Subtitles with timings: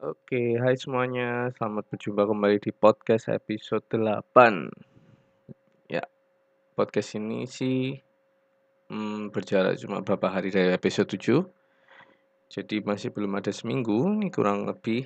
[0.00, 4.72] Oke, hai semuanya, selamat berjumpa kembali di podcast episode 8.
[5.92, 6.08] Ya,
[6.72, 8.00] podcast ini sih
[8.88, 11.44] hmm, berjarak cuma beberapa hari dari episode 7.
[12.48, 15.04] Jadi masih belum ada seminggu, ini kurang lebih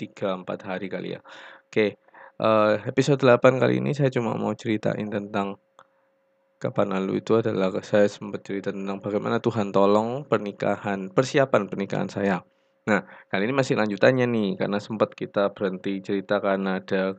[0.00, 1.20] 3-4 hari kali ya.
[1.68, 2.00] Oke,
[2.40, 5.60] uh, episode 8 kali ini saya cuma mau ceritain tentang
[6.56, 12.40] kapan lalu itu adalah saya sempat cerita tentang bagaimana Tuhan tolong pernikahan, persiapan pernikahan saya.
[12.88, 17.12] Nah, kali ini masih lanjutannya nih, karena sempat kita berhenti cerita karena ada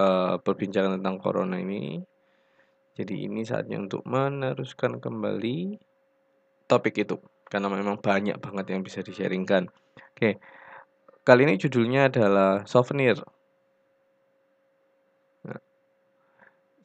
[0.00, 2.00] uh, perbincangan tentang corona ini.
[2.96, 5.76] Jadi ini saatnya untuk meneruskan kembali
[6.64, 9.68] topik itu, karena memang banyak banget yang bisa di-sharingkan.
[10.16, 10.40] Oke,
[11.28, 13.20] kali ini judulnya adalah souvenir.
[15.44, 15.60] Nah,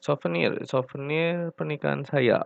[0.03, 2.43] souvenir, souvenir pernikahan saya.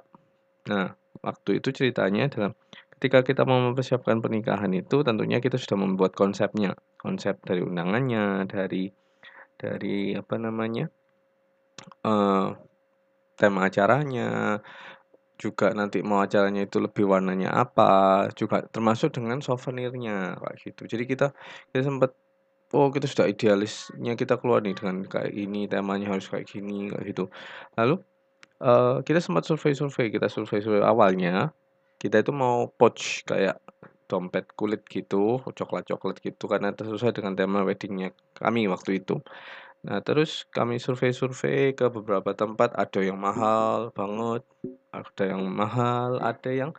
[0.70, 0.94] Nah,
[1.26, 2.54] waktu itu ceritanya adalah
[3.02, 6.78] ketika kita mau mempersiapkan pernikahan itu tentunya kita sudah membuat konsepnya.
[7.02, 8.94] Konsep dari undangannya dari
[9.58, 10.86] dari apa namanya
[12.06, 12.54] uh,
[13.34, 14.62] tema acaranya
[15.42, 20.86] juga nanti mau acaranya itu lebih warnanya apa juga termasuk dengan souvenirnya kayak gitu.
[20.86, 21.34] Jadi kita
[21.74, 22.14] kita sempat
[22.78, 27.18] oh kita sudah idealisnya kita keluar nih dengan kayak ini temanya harus kayak gini kayak
[27.18, 27.34] gitu.
[27.82, 27.98] Lalu
[28.62, 31.50] uh, kita sempat survei-survei kita survei-survei awalnya
[32.02, 33.62] kita itu mau pouch kayak
[34.10, 39.22] dompet kulit gitu, coklat-coklat gitu karena sesuai dengan tema weddingnya kami waktu itu.
[39.86, 44.44] Nah, terus kami survei-survei ke beberapa tempat, ada yang mahal banget,
[44.94, 46.72] ada yang mahal, ada yang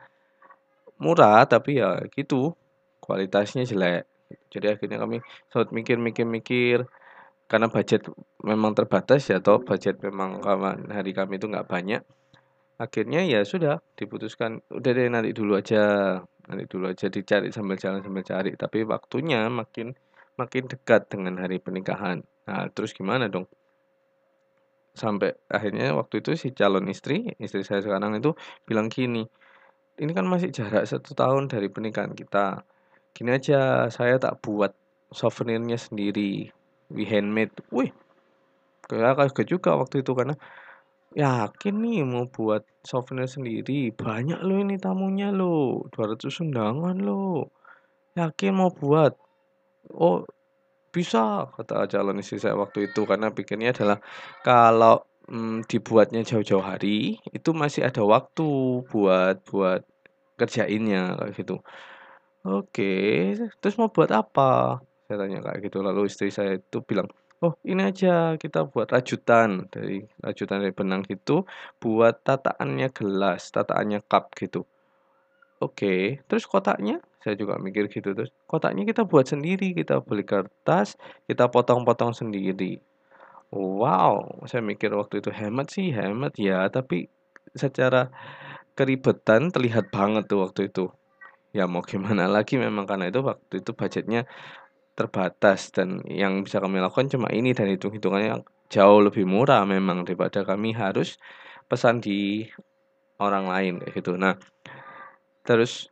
[0.99, 2.55] murah tapi ya gitu,
[3.03, 4.05] kualitasnya jelek.
[4.53, 6.85] Jadi akhirnya kami sempat mikir-mikir-mikir
[7.51, 8.09] karena budget
[8.41, 12.03] memang terbatas ya atau budget memang kawan hari kami itu nggak banyak
[12.81, 16.17] akhirnya ya sudah diputuskan udah deh nanti dulu aja
[16.49, 18.53] nanti dulu aja dicari sambil jalan sambil cari.
[18.57, 19.97] Tapi waktunya makin
[20.37, 22.25] makin dekat dengan hari pernikahan.
[22.49, 23.47] Nah terus gimana dong?
[24.93, 28.37] Sampai akhirnya waktu itu si calon istri istri saya sekarang itu
[28.69, 29.25] bilang gini
[30.01, 32.65] ini kan masih jarak satu tahun dari pernikahan kita.
[33.13, 34.73] Gini aja saya tak buat
[35.13, 36.49] souvenirnya sendiri.
[36.93, 37.53] We handmade.
[37.69, 37.93] Wih
[38.89, 40.35] kayak kaget juga waktu itu karena
[41.13, 43.93] Yakin nih mau buat souvenir sendiri?
[43.93, 47.53] Banyak loh ini tamunya loh, 200 undangan loh.
[48.17, 49.13] Yakin mau buat?
[49.93, 50.25] Oh,
[50.93, 53.99] bisa, kata calon istri saya waktu itu karena pikirnya adalah
[54.45, 58.47] kalau hmm, dibuatnya jauh-jauh hari, itu masih ada waktu
[58.89, 59.85] buat buat
[60.41, 61.57] kerjainnya kayak gitu.
[62.43, 62.93] Oke,
[63.61, 64.81] terus mau buat apa?
[65.07, 65.79] Saya tanya kayak gitu.
[65.85, 67.07] Lalu istri saya itu bilang,
[67.45, 68.09] Oh, ini aja
[68.43, 71.43] kita buat rajutan dari rajutan dari benang gitu,
[71.83, 74.61] buat tataannya gelas, tataannya cup gitu.
[75.63, 76.99] Oke, terus kotaknya?
[77.23, 78.31] Saya juga mikir gitu terus.
[78.51, 80.99] Kotaknya kita buat sendiri, kita beli kertas,
[81.31, 82.83] kita potong-potong sendiri.
[83.53, 87.07] Wow, saya mikir waktu itu hemat sih, hemat ya, tapi
[87.55, 88.09] secara
[88.79, 90.89] keribetan terlihat banget tuh waktu itu.
[91.57, 94.25] Ya mau gimana lagi memang karena itu waktu itu budgetnya
[95.03, 100.47] terbatas dan yang bisa kami lakukan cuma ini dan hitung-hitungannya jauh lebih murah memang daripada
[100.47, 101.19] kami harus
[101.67, 102.47] pesan di
[103.19, 104.15] orang lain kayak gitu.
[104.15, 104.39] Nah,
[105.43, 105.91] terus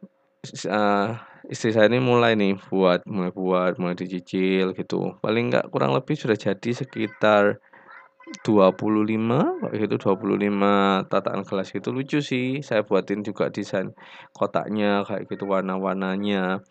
[0.66, 1.18] uh,
[1.50, 5.18] istri saya ini mulai nih buat mulai buat mulai dicicil gitu.
[5.20, 7.58] Paling nggak kurang lebih sudah jadi sekitar
[8.46, 12.62] 25 kayak gitu 25 tataan gelas gitu lucu sih.
[12.62, 13.90] Saya buatin juga desain
[14.32, 16.62] kotaknya kayak gitu warna-warnanya.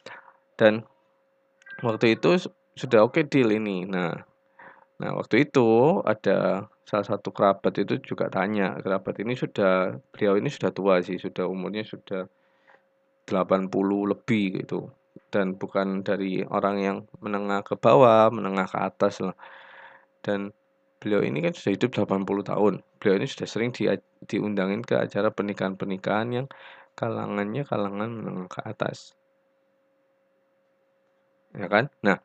[0.56, 0.88] Dan
[1.84, 3.84] waktu itu sudah oke okay deal ini.
[3.88, 4.16] Nah,
[5.00, 10.50] nah waktu itu ada salah satu kerabat itu juga tanya, kerabat ini sudah beliau ini
[10.52, 12.28] sudah tua sih, sudah umurnya sudah
[13.28, 13.70] 80
[14.12, 14.90] lebih gitu.
[15.30, 19.38] Dan bukan dari orang yang menengah ke bawah, menengah ke atas lah.
[20.26, 20.50] Dan
[21.00, 22.74] beliau ini kan sudah hidup 80 tahun.
[22.98, 23.86] Beliau ini sudah sering di,
[24.26, 26.48] diundangin ke acara pernikahan-pernikahan yang
[26.98, 29.19] kalangannya kalangan menengah ke atas
[31.56, 31.90] ya kan?
[32.06, 32.18] Nah,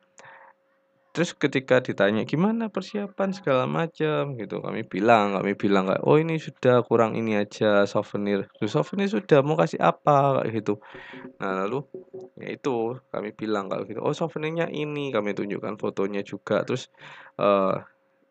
[1.15, 6.35] terus ketika ditanya gimana persiapan segala macam gitu, kami bilang kami bilang kayak, "Oh ini
[6.37, 10.43] sudah kurang ini aja souvenir." Loh souvenir sudah mau kasih apa?
[10.43, 10.73] Kayak gitu.
[11.39, 11.87] Nah lalu
[12.41, 16.63] ya itu kami bilang kalau gitu, "Oh souvenirnya ini." Kami tunjukkan fotonya juga.
[16.67, 16.91] Terus
[17.39, 17.79] uh,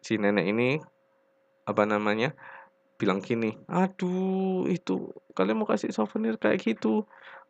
[0.04, 0.76] si nenek ini
[1.64, 2.36] apa namanya
[3.00, 7.08] bilang gini, "Aduh itu kalian mau kasih souvenir kayak gitu."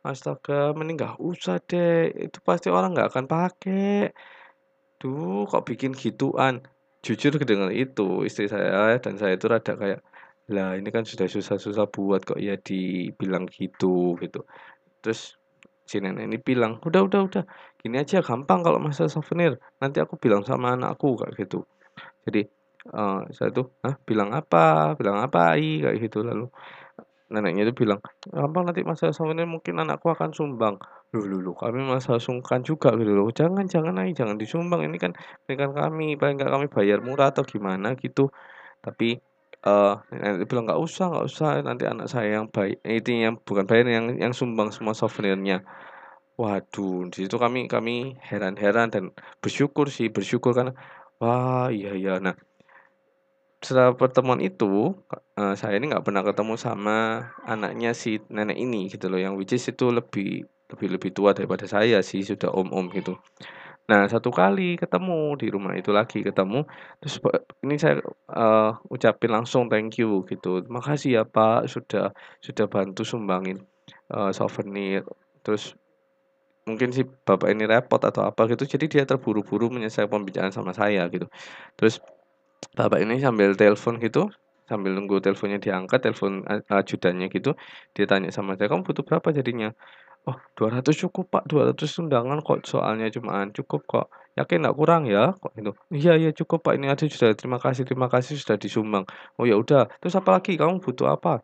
[0.09, 4.13] Astaga, mending nggak usah deh, itu pasti orang nggak akan pakai.
[5.01, 6.55] Duh, kok bikin gituan?
[7.05, 9.99] Jujur dengan itu, istri saya dan saya itu rada kayak,
[10.53, 14.39] lah ini kan sudah susah-susah buat kok ya dibilang gitu gitu.
[15.03, 15.21] Terus
[15.89, 17.43] si nenek ini bilang, udah udah udah,
[17.81, 21.57] "Gini aja gampang kalau masalah souvenir, nanti aku bilang sama anakku," kayak gitu.
[22.27, 22.41] Jadi,
[22.95, 24.93] eee, saya tuh, "Hah, bilang apa?
[24.99, 26.19] Bilang apa, Ai?" Kayak gitu.
[26.27, 26.45] Lalu
[27.33, 27.99] neneknya itu bilang,
[28.29, 30.75] "Gampang nanti masalah souvenir mungkin anakku akan sumbang."
[31.15, 33.27] Loh loh, kami masalah sungkan juga gitu loh.
[33.33, 35.11] "Jangan jangan, Ai, jangan disumbang, ini kan
[35.47, 38.29] pernikahan kami, paling nggak kami bayar murah atau gimana gitu."
[38.85, 39.17] Tapi,
[40.37, 43.85] itu bilang, "Nggak usah nggak usah, nanti anak saya yang bay" itu yang bukan bayar,
[43.91, 45.63] yang yang sumbang semua souvenirnya.
[46.39, 49.05] Waduh, di situ kami kami heran-heran dan
[49.43, 50.73] bersyukur sih, bersyukur karena,
[51.21, 52.11] wah, iya iya.
[52.25, 52.35] Nah,
[53.63, 54.93] setelah pertemuan itu,
[55.39, 56.95] eee, saya ini nggak pernah ketemu sama
[57.47, 61.65] anaknya si nenek ini gitu loh, yang which is itu lebih lebih lebih tua daripada
[61.69, 63.15] saya sih, sudah om-om gitu.
[63.89, 66.65] Nah, satu kali ketemu di rumah itu lagi ketemu,
[67.01, 67.15] terus
[67.65, 68.01] ini saya,
[68.33, 72.11] eee, ucapin langsung thank you gitu, "Makasih ya Pak, sudah
[72.43, 73.59] sudah bantu sumbangin,
[74.13, 75.03] eee, souvenir."
[75.45, 75.75] Terus
[76.69, 81.05] mungkin si bapak ini repot atau apa gitu, jadi dia terburu-buru menyelesaikan pembicaraan sama saya
[81.13, 81.27] gitu.
[81.77, 82.01] Terus
[82.77, 84.27] bapak ini sambil telepon gitu,
[84.69, 87.51] sambil nunggu teleponnya diangkat, telepon ajudannya gitu,
[87.95, 89.69] dia tanya sama saya, "Kamu butuh berapa jadinya?"
[90.29, 94.07] "Oh, 200 cukup Pak, 200 undangan kok, soalnya cuman cukup kok.
[94.39, 95.71] Yakin nggak kurang ya?" Kok gitu.
[95.95, 99.05] "Iya iya cukup Pak, ini aja sudah terima kasih terima kasih sudah disumbang."
[99.39, 100.55] "Oh ya udah, terus apa lagi?
[100.59, 101.41] Kamu butuh apa?"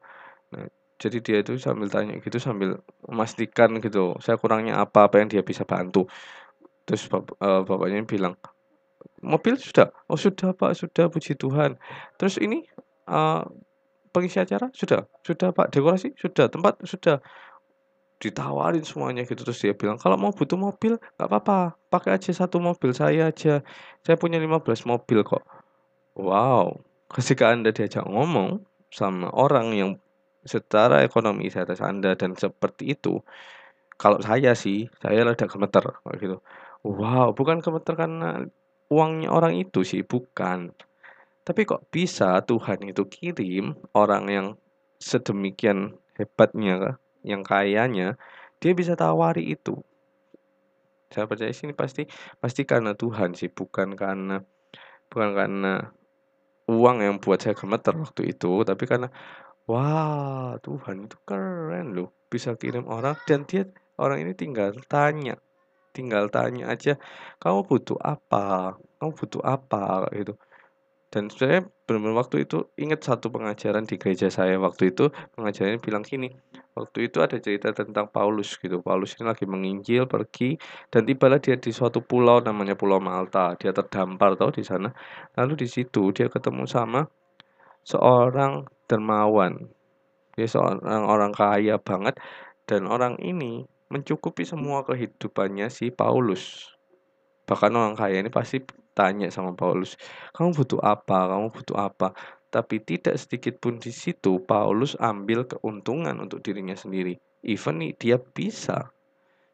[0.56, 0.68] Nah,
[1.02, 2.80] jadi dia itu sambil tanya gitu, sambil
[3.10, 6.08] memastikan gitu, saya kurangnya apa, apa yang dia bisa bantu.
[6.88, 8.34] Terus bap eee, bapaknya bilang,
[9.24, 11.78] "Mobil sudah?" "Oh sudah Pak, sudah, puji Tuhan."
[12.20, 12.66] "Terus ini,
[13.10, 13.42] eee,
[14.14, 17.22] pengisi acara?" "Sudah sudah Pak." "Dekorasi?" "Sudah." "Tempat?" "Sudah."
[18.22, 22.62] Ditawarin semuanya gitu, terus dia bilang, "Kalau mau butuh mobil, nggak apa-apa, pakai aja satu
[22.62, 23.66] mobil saya aja,
[24.06, 25.42] saya punya 15 mobil kok."
[26.18, 26.82] Wow,
[27.14, 28.64] ketika Anda diajak ngomong
[28.94, 29.92] sama orang yang
[30.46, 33.22] secara ekonomi di atas Anda dan seperti itu,
[34.02, 36.38] kalau saya sih, saya rada gemeter kayak gitu.
[36.88, 38.46] Wow, bukan gemeter karena
[38.92, 40.76] uangnya orang itu sih, bukan.
[41.48, 44.48] Tapi kok bisa Tuhan itu kirim orang yang
[45.00, 48.20] sedemikian hebatnya, yang kayanya,
[48.60, 49.80] dia bisa tawari itu.
[51.10, 52.06] Saya percaya sih ini pasti
[52.38, 54.44] pasti karena Tuhan sih, bukan karena
[55.10, 55.74] bukan karena
[56.70, 59.12] uang yang buat saya gemeter waktu itu, tapi karena,
[59.68, 63.68] wah, Tuhan itu keren loh, bisa kirim orang dan dia
[64.00, 65.36] orang ini tinggal tanya
[65.96, 66.98] tinggal tanya aja,
[67.42, 68.76] "Kamu butuh apa?
[69.00, 70.34] Kamu butuh apa?" Gitu.
[71.12, 76.08] Dan saya benar-benar waktu itu ingat satu pengajaran di gereja saya waktu itu, pengajarannya bilang
[76.08, 76.32] gini,
[76.72, 80.56] waktu itu ada cerita tentang Paulus gitu, Paulus ini lagi menginjil, pergi,
[80.88, 84.88] dan tibalah dia di suatu pulau namanya Pulau Malta, dia terdampar tahu di sana.
[85.36, 87.04] Lalu di situ dia ketemu sama
[87.84, 89.68] seorang dermawan,
[90.40, 92.16] dia seorang orang kaya banget
[92.64, 96.72] dan orang ini mencukupi semua kehidupannya si Paulus.
[97.44, 98.64] Bahkan orang kaya ini pasti
[98.96, 100.00] tanya sama Paulus,
[100.32, 101.28] "Kamu butuh apa?
[101.28, 102.16] Kamu butuh apa?"
[102.48, 107.20] Tapi tidak sedikit pun di situ Paulus ambil keuntungan untuk dirinya sendiri.
[107.44, 108.92] Even nih dia bisa,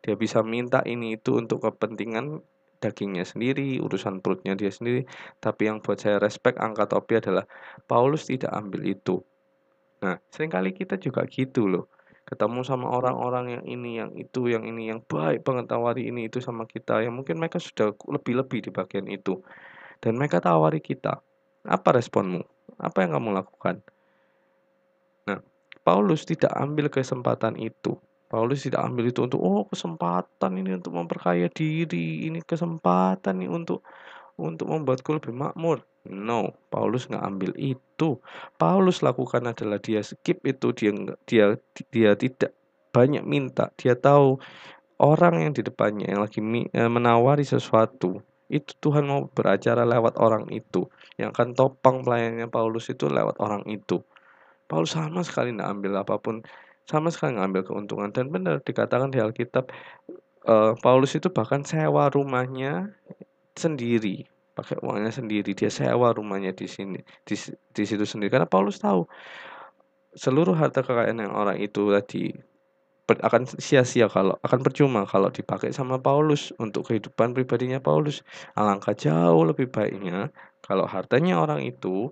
[0.01, 2.42] dia bisa minta ini itu untuk kepentingan
[2.78, 5.06] dagingnya sendiri, urusan perutnya dia sendiri.
[5.42, 7.45] Tapi yang buat saya respect angkat topi adalah
[7.90, 9.22] Paulus tidak ambil itu.
[10.06, 11.90] Nah, sering kali kita juga gitu loh
[12.28, 16.68] ketemu sama orang-orang yang ini, yang itu, yang ini, yang baik tawari ini itu sama
[16.68, 19.40] kita, yang mungkin mereka sudah lebih-lebih di bagian itu.
[20.04, 21.24] Dan mereka tawari kita.
[21.64, 22.44] Apa responmu?
[22.84, 23.80] Apa yang kamu lakukan?
[25.31, 25.40] Nah,
[25.88, 27.96] Paulus tidak ambil kesempatan itu.
[28.28, 33.88] Paulus tidak ambil itu untuk, oh kesempatan ini untuk memperkaya diri, ini kesempatan nih untuk
[34.38, 35.84] untuk membuatku lebih makmur.
[36.08, 38.22] No, Paulus nggak ambil itu.
[38.56, 40.92] Paulus lakukan adalah dia skip itu, dia
[41.28, 41.46] dia
[41.92, 42.56] dia tidak
[42.96, 43.74] banyak minta.
[43.76, 44.40] Dia tahu
[45.04, 46.40] orang yang di depannya yang lagi
[46.72, 50.88] eh, menawari sesuatu, itu Tuhan mau beracara lewat orang itu.
[51.20, 54.00] Yang akan topang pelayanannya Paulus itu lewat orang itu.
[54.68, 56.44] Paulus sama sekali nggak ambil apa pun,
[56.88, 58.10] sama sekali nggak ambil keuntungan.
[58.16, 59.68] Dan benar dikatakan di Alkitab,
[60.48, 62.96] uh, Paulus itu bahkan sewa rumahnya
[63.57, 64.23] sendiri
[64.57, 65.54] pakai uangnya sendiri.
[65.54, 67.35] Dia sewa rumahnya di sini di,
[67.73, 68.33] di situ sendiri.
[68.33, 69.06] Karena Paulus tahu
[70.18, 72.33] seluruh harta kekayaan yang orang itu tadi
[73.07, 78.26] akan sia-sia kalau akan percuma kalau dipakai sama Paulus untuk kehidupan pribadinya Paulus.
[78.57, 80.33] Alangkah jauh lebih baiknya
[80.66, 82.11] kalau hartanya orang itu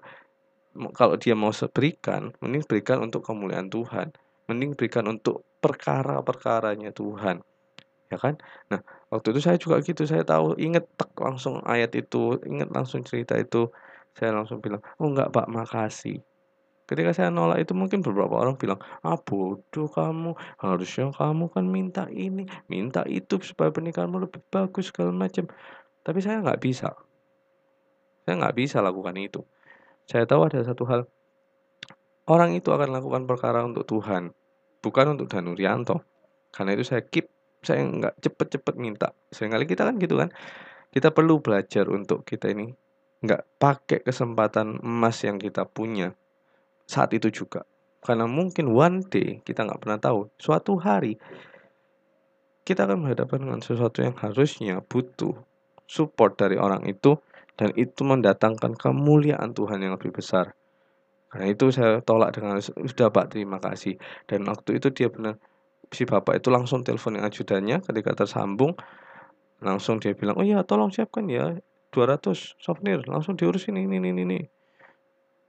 [0.96, 4.14] kalau dia mau berikan mending berikan untuk kemuliaan Tuhan.
[4.46, 7.42] Mending berikan untuk perkara-perkaranya Tuhan.
[8.14, 8.38] Ya kan?
[8.70, 8.86] Nah,
[9.16, 13.40] waktu itu saya juga gitu, saya tahu, inget tek langsung ayat itu, inget langsung cerita
[13.40, 13.72] itu,
[14.16, 16.20] saya langsung bilang, "Oh enggak Pak, makasih."
[16.86, 22.06] Ketika saya nolak itu mungkin beberapa orang bilang, "Ah, bodoh kamu, harusnya kamu kan minta
[22.14, 25.50] ini, minta itu supaya pernikahanmu lebih bagus segala macam."
[26.06, 26.94] Tapi saya nggak bisa.
[28.26, 29.42] Saya nggak bisa lakukan itu.
[30.06, 31.10] Saya tahu ada satu hal,
[32.30, 34.34] orang itu akan lakukan perkara untuk Tuhan,
[34.82, 36.06] bukan untuk Danurianto.
[36.54, 37.30] Karena itu saya keep,
[37.66, 39.12] saya nggak cepet-cepet minta.
[39.34, 40.30] Seringkali kita kan gitu kan,
[40.94, 42.72] kita perlu belajar untuk kita ini
[43.26, 46.14] nggak pakai kesempatan emas yang kita punya
[46.86, 47.66] saat itu juga.
[48.06, 51.18] Karena mungkin one day kita nggak pernah tahu, suatu hari
[52.66, 55.34] kita akan berhadapan dengan sesuatu yang harusnya butuh
[55.86, 57.18] support dari orang itu
[57.58, 60.54] dan itu mendatangkan kemuliaan Tuhan yang lebih besar.
[61.30, 63.98] Karena itu saya tolak dengan sudah Pak terima kasih
[64.30, 65.36] dan waktu itu dia benar
[65.92, 68.74] si bapak itu langsung telepon yang ajudannya ketika tersambung
[69.62, 71.58] langsung dia bilang oh iya tolong siapkan ya
[71.94, 74.40] 200 souvenir langsung diurus ini ini ini ini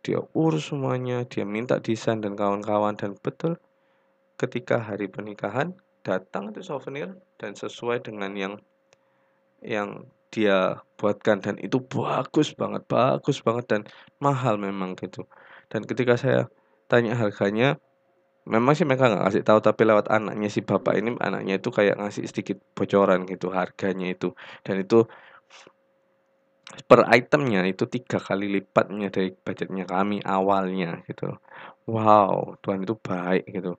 [0.05, 3.59] dia urus semuanya dia minta desain dan kawan-kawan dan betul
[4.39, 5.75] ketika hari pernikahan
[6.07, 8.55] datang itu souvenir dan sesuai dengan yang
[9.65, 13.83] yang dia buatkan dan itu bagus banget, bagus banget dan
[14.21, 15.25] mahal memang gitu.
[15.73, 16.53] Dan ketika saya
[16.93, 17.81] tanya harganya,
[18.47, 21.99] memang sih mereka nggak kasih tahu tapi lewat anaknya si bapak ini anaknya itu kayak
[21.99, 25.07] ngasih sedikit bocoran gitu harganya itu dan itu
[26.89, 31.39] per itemnya itu tiga kali lipatnya dari budgetnya kami awalnya gitu.
[31.87, 33.79] Wow, Tuhan itu baik gitu.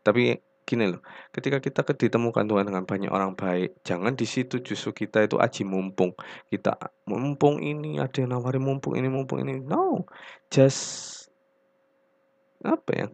[0.00, 1.00] Tapi gini loh,
[1.34, 5.62] ketika kita ditemukan Tuhan dengan banyak orang baik, jangan di situ justru kita itu aji
[5.68, 6.16] mumpung.
[6.48, 6.72] Kita
[7.04, 9.60] mumpung ini ada yang nawarin mumpung ini mumpung ini.
[9.60, 10.08] No,
[10.48, 10.82] just
[12.64, 13.06] apa ya?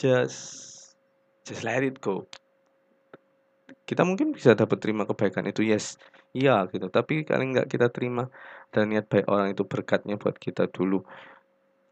[0.00, 0.40] Just
[1.44, 2.24] just let it go.
[3.84, 6.00] Kita mungkin bisa dapat terima kebaikan itu, yes,
[6.32, 6.88] iya gitu.
[6.88, 8.32] Tapi kali nggak kita terima
[8.72, 11.04] dan niat baik orang itu berkatnya buat kita dulu.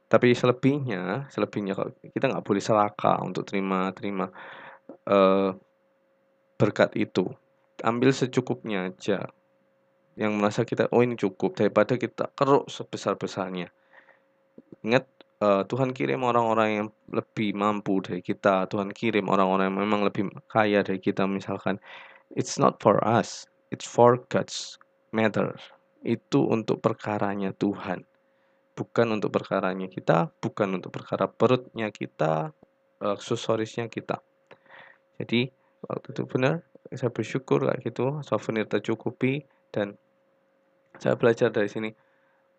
[0.08, 4.32] Tapi selebihnya, selebihnya kalau kita nggak boleh serakah untuk terima terima
[5.04, 5.52] uh,
[6.56, 7.28] berkat itu.
[7.84, 9.28] Ambil secukupnya aja.
[10.18, 13.70] Yang merasa kita, oh ini cukup, daripada kita keruk sebesar-besarnya.
[14.82, 15.06] Ingat,
[15.42, 18.66] uh, Tuhan kirim orang-orang yang lebih mampu dari kita.
[18.70, 21.26] Tuhan kirim orang-orang yang memang lebih kaya dari kita.
[21.26, 21.78] Misalkan,
[22.34, 24.78] it's not for us, it's for God's
[25.10, 25.56] matter.
[26.02, 28.06] Itu untuk perkaranya Tuhan.
[28.78, 32.54] Bukan untuk perkaranya kita, bukan untuk perkara perutnya kita,
[33.02, 34.22] aksesorisnya kita.
[35.18, 35.50] Jadi
[35.82, 36.62] waktu itu benar
[36.94, 39.98] saya bersyukur kayak gitu souvenir tercukupi dan
[40.96, 41.90] saya belajar dari sini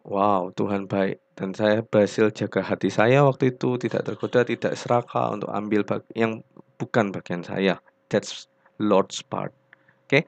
[0.06, 5.36] wow Tuhan baik dan saya berhasil jaga hati saya waktu itu tidak tergoda tidak serakah
[5.36, 5.82] untuk ambil
[6.15, 6.44] yang
[6.79, 8.48] bukan bagian saya that's
[8.79, 9.51] Lord's part
[10.08, 10.24] oke okay?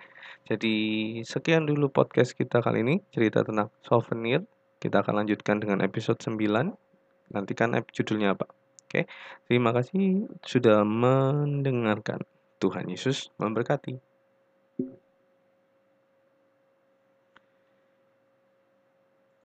[0.48, 0.76] jadi
[1.24, 4.44] sekian dulu podcast kita kali ini cerita tentang souvenir
[4.82, 6.36] kita akan lanjutkan dengan episode 9
[7.32, 8.50] nantikan judulnya apa
[8.92, 9.08] Oke,
[9.48, 12.20] terima kasih sudah mendengarkan.
[12.60, 14.11] Tuhan Yesus memberkati.